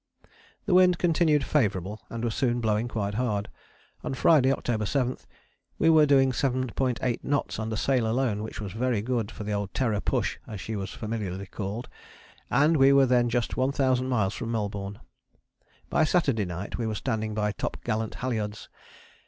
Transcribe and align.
The 0.65 0.73
wind 0.73 0.97
continued 0.97 1.43
favourable 1.43 2.01
and 2.09 2.23
was 2.25 2.33
soon 2.33 2.59
blowing 2.59 2.87
quite 2.87 3.13
hard. 3.13 3.49
On 4.03 4.15
Friday, 4.15 4.51
October 4.51 4.87
7, 4.87 5.15
we 5.77 5.91
were 5.91 6.07
doing 6.07 6.31
7.8 6.31 7.23
knots 7.23 7.59
under 7.59 7.75
sail 7.75 8.07
alone, 8.07 8.41
which 8.41 8.59
was 8.59 8.71
very 8.73 9.03
good 9.03 9.29
for 9.29 9.43
the 9.43 9.51
old 9.51 9.75
Terra 9.75 10.01
Push, 10.01 10.39
as 10.47 10.59
she 10.59 10.75
was 10.75 10.89
familiarly 10.89 11.45
called: 11.45 11.87
and 12.49 12.77
we 12.77 12.91
were 12.91 13.05
then 13.05 13.29
just 13.29 13.57
1000 13.57 14.09
miles 14.09 14.33
from 14.33 14.51
Melbourne. 14.51 14.97
By 15.91 16.03
Saturday 16.05 16.45
night 16.45 16.79
we 16.79 16.87
were 16.87 16.95
standing 16.95 17.35
by 17.35 17.51
topgallant 17.51 18.15
halyards. 18.15 18.69